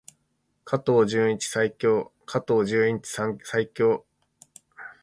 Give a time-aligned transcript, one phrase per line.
[0.65, 2.11] 加藤純一最強！
[2.25, 3.07] 加藤純一
[3.43, 4.03] 最強！